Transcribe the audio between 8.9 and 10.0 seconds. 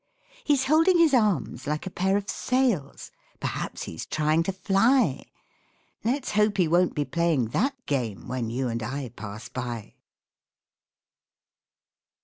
pass by.